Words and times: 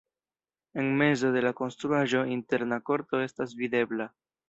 En 0.83 0.87
mezo 1.01 1.29
de 1.35 1.43
la 1.47 1.53
konstruaĵo 1.61 2.25
interna 2.39 2.83
korto 2.91 3.25
estas 3.31 3.59
videbla. 3.65 4.15